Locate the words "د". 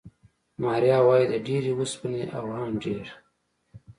1.31-1.35